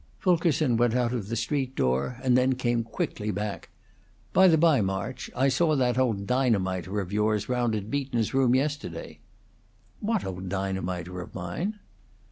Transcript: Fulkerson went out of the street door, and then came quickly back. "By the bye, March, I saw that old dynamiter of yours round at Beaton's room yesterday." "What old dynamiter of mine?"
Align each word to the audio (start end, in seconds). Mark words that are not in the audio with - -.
Fulkerson 0.17 0.77
went 0.77 0.95
out 0.95 1.13
of 1.13 1.27
the 1.27 1.35
street 1.35 1.75
door, 1.75 2.17
and 2.23 2.35
then 2.35 2.55
came 2.55 2.81
quickly 2.83 3.29
back. 3.29 3.69
"By 4.33 4.47
the 4.47 4.57
bye, 4.57 4.81
March, 4.81 5.29
I 5.35 5.47
saw 5.47 5.75
that 5.75 5.99
old 5.99 6.25
dynamiter 6.25 6.99
of 7.01 7.13
yours 7.13 7.47
round 7.47 7.75
at 7.75 7.91
Beaton's 7.91 8.33
room 8.33 8.55
yesterday." 8.55 9.19
"What 9.99 10.25
old 10.25 10.49
dynamiter 10.49 11.21
of 11.21 11.35
mine?" 11.35 11.77